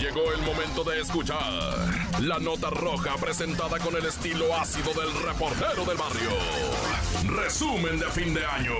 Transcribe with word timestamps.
Llegó 0.00 0.32
el 0.32 0.40
momento 0.42 0.82
de 0.82 1.00
escuchar 1.00 1.52
la 2.20 2.38
nota 2.38 2.70
roja 2.70 3.16
presentada 3.16 3.78
con 3.78 3.94
el 3.94 4.06
estilo 4.06 4.56
ácido 4.56 4.94
del 4.94 5.12
reportero 5.22 5.84
del 5.84 5.98
barrio. 5.98 6.30
Resumen 7.36 7.98
de 7.98 8.06
fin 8.06 8.32
de 8.32 8.46
año. 8.46 8.72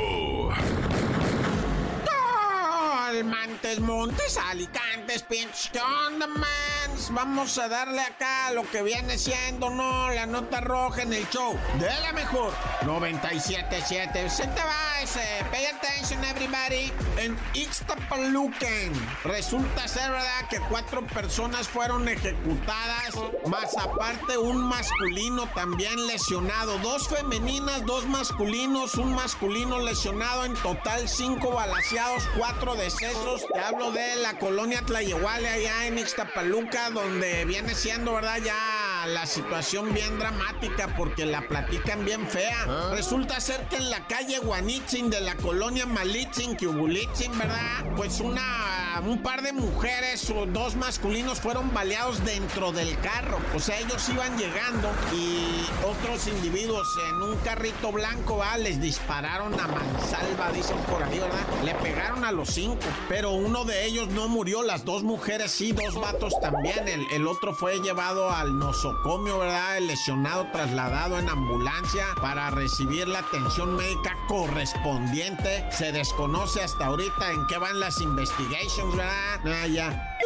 Montes, 3.23 3.81
Montes, 3.81 4.39
Alicantes, 4.39 5.23
pinches, 5.25 5.71
¿qué 5.73 5.81
onda, 5.81 6.27
mans? 6.27 7.11
Vamos 7.11 7.59
a 7.59 7.69
darle 7.69 8.01
acá 8.01 8.51
lo 8.53 8.63
que 8.71 8.83
viene 8.83 9.19
siendo, 9.19 9.69
¿no? 9.69 10.11
La 10.11 10.25
nota 10.25 10.61
roja 10.61 11.03
en 11.03 11.13
el 11.13 11.29
show 11.29 11.59
de 11.79 12.01
la 12.01 12.13
mejor 12.13 12.53
97.7. 12.83 14.29
Se 14.29 14.47
te 14.47 14.63
va 14.63 14.90
ese. 15.03 15.45
Pay 15.51 15.67
attention, 15.67 16.23
everybody. 16.25 16.93
En 17.19 17.37
Ixtapaluken 17.55 18.93
resulta 19.25 19.89
ser, 19.89 20.11
¿verdad? 20.11 20.49
Que 20.49 20.59
cuatro 20.69 21.07
personas 21.07 21.69
fueron 21.69 22.09
ejecutadas, 22.09 23.15
más 23.47 23.77
aparte 23.77 24.39
un 24.39 24.59
masculino 24.63 25.47
también 25.55 26.07
lesionado. 26.07 26.79
Dos 26.79 27.09
femeninas, 27.09 27.85
dos 27.87 28.07
masculinos, 28.07 28.95
un 28.95 29.15
masculino 29.15 29.81
lesionado. 29.81 30.45
En 30.45 30.55
total, 30.55 31.09
cinco 31.09 31.53
balaseados, 31.53 32.25
cuatro 32.37 32.75
de 32.75 32.87
esos, 32.87 33.47
Te 33.53 33.61
hablo 33.61 33.93
de 33.93 34.17
la 34.17 34.39
colonia 34.39 34.83
Tlayehuale 34.83 35.49
allá 35.49 35.87
en 35.87 35.99
Ixtapaluca, 35.99 36.91
donde 36.91 37.45
viene 37.45 37.75
siendo, 37.75 38.15
¿verdad? 38.15 38.39
Ya 38.39 38.80
la 39.07 39.27
situación 39.27 39.93
bien 39.93 40.19
dramática 40.19 40.95
porque 40.97 41.27
la 41.27 41.47
platican 41.49 42.05
bien 42.05 42.27
fea. 42.27 42.65
¿Ah? 42.69 42.91
Resulta 42.93 43.41
ser 43.41 43.67
que 43.69 43.77
en 43.77 43.91
la 43.91 44.07
calle 44.07 44.39
Guanitzin 44.39 45.11
de 45.11 45.21
la 45.21 45.37
colonia 45.37 45.87
Malitzin, 45.87 46.57
Kiubulitzin, 46.57 47.37
¿verdad? 47.39 47.85
Pues 47.97 48.21
una, 48.21 49.01
un 49.05 49.23
par 49.23 49.43
de 49.43 49.53
mujeres 49.53 50.29
o 50.31 50.47
dos 50.47 50.77
masculinos 50.77 51.41
fueron 51.41 51.73
baleados 51.73 52.25
dentro 52.25 52.73
del 52.73 52.99
carro. 53.01 53.39
O 53.55 53.61
sea, 53.61 53.79
ellos 53.79 54.09
iban 54.09 54.37
llegando 54.39 54.91
y 55.15 55.65
otros 55.85 56.27
individuos 56.27 56.89
en 57.09 57.23
un 57.23 57.37
carrito 57.39 57.93
blanco, 57.93 58.39
¿va? 58.39 58.57
Les 58.59 58.81
dispararon 58.81 59.59
a 59.59 59.67
mansalva, 59.67 60.51
dicen 60.53 60.79
por 60.91 61.03
ahí, 61.03 61.19
¿verdad? 61.19 61.65
Le 61.65 61.75
pegaron 61.75 62.25
a 62.25 62.33
los 62.33 62.49
cinco 62.51 62.71
pero 63.09 63.33
uno 63.33 63.65
de 63.65 63.87
ellos 63.87 64.09
no 64.09 64.29
murió, 64.29 64.63
las 64.63 64.85
dos 64.85 65.03
mujeres 65.03 65.51
sí, 65.51 65.73
dos 65.73 65.95
vatos 66.01 66.35
también. 66.41 66.89
El, 66.89 67.27
otro 67.27 67.55
fue 67.55 67.79
llevado 67.81 68.31
al 68.31 68.59
nosocomio, 68.59 68.90
¿verdad? 69.39 69.79
El 69.79 69.87
lesionado 69.87 70.47
trasladado 70.53 71.19
en 71.19 71.29
ambulancia 71.29 72.07
para 72.21 72.51
recibir 72.51 73.09
la 73.09 73.21
atención 73.21 73.77
médica 73.77 74.17
correspondiente. 74.29 75.67
Se 75.71 75.93
desconoce 75.93 76.63
hasta 76.63 76.87
ahorita 76.87 77.33
en 77.33 77.47
qué 77.47 77.59
van 77.59 77.81
las 77.81 78.01
investigations, 78.01 78.97
¿verdad? 78.97 79.41
Ah. 79.45 80.19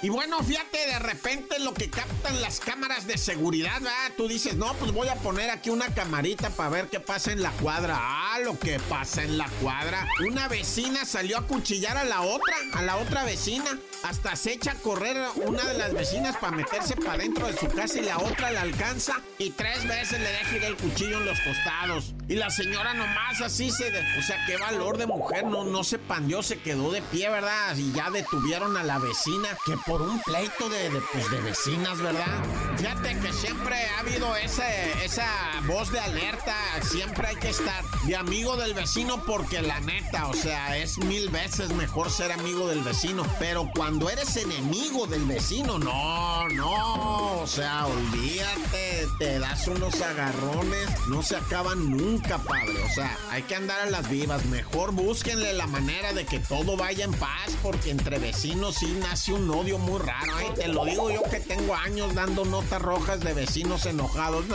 Y 0.00 0.10
bueno, 0.10 0.42
fíjate, 0.44 0.78
de 0.78 0.98
repente 1.00 1.58
lo 1.58 1.74
que 1.74 1.90
captan 1.90 2.40
las 2.40 2.60
cámaras 2.60 3.06
de 3.08 3.18
seguridad, 3.18 3.80
¿verdad? 3.80 4.12
Tú 4.16 4.28
dices, 4.28 4.54
no, 4.54 4.72
pues 4.74 4.92
voy 4.92 5.08
a 5.08 5.16
poner 5.16 5.50
aquí 5.50 5.70
una 5.70 5.92
camarita 5.92 6.50
para 6.50 6.68
ver 6.68 6.86
qué 6.88 7.00
pasa 7.00 7.32
en 7.32 7.42
la 7.42 7.50
cuadra. 7.50 7.96
Ah, 7.98 8.38
lo 8.38 8.56
que 8.56 8.78
pasa 8.78 9.24
en 9.24 9.36
la 9.36 9.48
cuadra. 9.60 10.06
Una 10.24 10.46
vecina 10.46 11.04
salió 11.04 11.38
a 11.38 11.46
cuchillar 11.46 11.96
a 11.96 12.04
la 12.04 12.20
otra, 12.20 12.54
a 12.74 12.82
la 12.82 12.96
otra 12.96 13.24
vecina. 13.24 13.76
Hasta 14.04 14.36
se 14.36 14.52
echa 14.52 14.72
a 14.72 14.74
correr 14.76 15.16
una 15.34 15.64
de 15.64 15.76
las 15.76 15.92
vecinas 15.92 16.36
para 16.36 16.56
meterse 16.56 16.94
para 16.94 17.18
dentro 17.18 17.48
de 17.48 17.56
su 17.56 17.66
casa 17.66 17.98
y 17.98 18.02
la 18.02 18.18
otra 18.18 18.52
la 18.52 18.60
alcanza 18.60 19.20
y 19.38 19.50
tres 19.50 19.86
veces 19.88 20.20
le 20.20 20.30
deja 20.30 20.56
ir 20.56 20.64
el 20.64 20.76
cuchillo 20.76 21.18
en 21.18 21.26
los 21.26 21.40
costados. 21.40 22.14
Y 22.28 22.34
la 22.34 22.50
señora 22.50 22.92
nomás 22.92 23.40
así 23.40 23.70
se... 23.70 23.88
o 23.88 24.22
sea, 24.22 24.36
qué 24.46 24.58
valor 24.58 24.98
de 24.98 25.06
mujer, 25.06 25.46
no, 25.46 25.64
no 25.64 25.82
se 25.82 25.98
pandió, 25.98 26.42
se 26.42 26.60
quedó 26.60 26.90
de 26.92 27.00
pie, 27.00 27.30
¿verdad? 27.30 27.74
Y 27.76 27.90
ya 27.92 28.10
detuvieron 28.10 28.76
a 28.76 28.82
la 28.82 28.98
vecina 28.98 29.48
que 29.64 29.78
por 29.86 30.02
un 30.02 30.20
pleito 30.20 30.68
de, 30.68 30.90
de, 30.90 31.00
pues, 31.10 31.30
de 31.30 31.40
vecinas, 31.40 31.98
¿verdad? 32.02 32.44
Fíjate 32.76 33.18
que 33.18 33.32
siempre 33.32 33.76
ha 33.86 34.00
habido 34.00 34.36
ese, 34.36 35.04
esa 35.04 35.26
voz 35.66 35.90
de 35.90 36.00
alerta, 36.00 36.54
siempre 36.82 37.28
hay 37.28 37.36
que 37.36 37.48
estar 37.48 37.82
de 38.04 38.16
amigo 38.16 38.56
del 38.56 38.74
vecino 38.74 39.22
porque 39.24 39.62
la 39.62 39.80
neta, 39.80 40.28
o 40.28 40.34
sea, 40.34 40.76
es 40.76 40.98
mil 40.98 41.30
veces 41.30 41.72
mejor 41.72 42.10
ser 42.10 42.30
amigo 42.32 42.68
del 42.68 42.82
vecino, 42.82 43.24
pero 43.38 43.70
cuando 43.74 44.10
eres 44.10 44.36
enemigo 44.36 45.06
del 45.06 45.24
vecino, 45.24 45.78
no, 45.78 46.46
no, 46.50 47.40
o 47.40 47.46
sea, 47.46 47.86
olvídate, 47.86 49.08
te 49.18 49.38
das 49.38 49.66
unos 49.66 50.00
agarrones, 50.02 50.88
no 51.08 51.22
se 51.22 51.36
acaban 51.36 51.90
nunca, 51.90 52.17
padre, 52.22 52.82
o 52.84 52.94
sea, 52.94 53.16
hay 53.30 53.42
que 53.42 53.54
andar 53.54 53.80
a 53.80 53.90
las 53.90 54.08
vivas, 54.08 54.44
mejor 54.46 54.92
búsquenle 54.92 55.52
la 55.52 55.66
manera 55.66 56.12
de 56.12 56.26
que 56.26 56.40
todo 56.40 56.76
vaya 56.76 57.04
en 57.04 57.12
paz, 57.12 57.56
porque 57.62 57.90
entre 57.90 58.18
vecinos 58.18 58.76
sí 58.76 58.96
nace 59.00 59.32
un 59.32 59.50
odio 59.50 59.78
muy 59.78 60.00
raro, 60.00 60.38
¿eh? 60.40 60.52
te 60.54 60.68
lo 60.68 60.84
digo 60.84 61.10
yo 61.10 61.22
que 61.30 61.40
tengo 61.40 61.74
años 61.74 62.14
dando 62.14 62.44
notas 62.44 62.82
rojas 62.82 63.20
de 63.20 63.34
vecinos 63.34 63.86
enojados, 63.86 64.46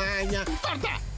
corta. 0.61 1.12